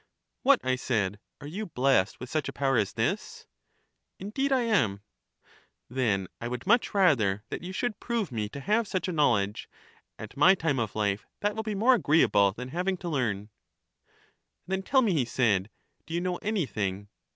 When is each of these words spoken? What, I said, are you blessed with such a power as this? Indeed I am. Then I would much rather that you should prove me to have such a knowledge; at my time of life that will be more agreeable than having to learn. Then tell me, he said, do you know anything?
What, 0.41 0.61
I 0.63 0.77
said, 0.77 1.19
are 1.41 1.45
you 1.47 1.67
blessed 1.67 2.19
with 2.19 2.27
such 2.27 2.49
a 2.49 2.51
power 2.51 2.75
as 2.77 2.93
this? 2.93 3.45
Indeed 4.17 4.51
I 4.51 4.61
am. 4.63 5.01
Then 5.91 6.27
I 6.41 6.47
would 6.47 6.65
much 6.65 6.95
rather 6.95 7.43
that 7.49 7.61
you 7.61 7.71
should 7.71 7.99
prove 7.99 8.31
me 8.31 8.49
to 8.49 8.59
have 8.61 8.87
such 8.87 9.07
a 9.07 9.11
knowledge; 9.13 9.69
at 10.17 10.35
my 10.35 10.55
time 10.55 10.79
of 10.79 10.95
life 10.95 11.27
that 11.41 11.55
will 11.55 11.61
be 11.61 11.75
more 11.75 11.93
agreeable 11.93 12.51
than 12.51 12.69
having 12.69 12.97
to 12.97 13.09
learn. 13.09 13.49
Then 14.65 14.81
tell 14.81 15.03
me, 15.03 15.13
he 15.13 15.23
said, 15.23 15.69
do 16.07 16.15
you 16.15 16.21
know 16.21 16.37
anything? 16.37 17.09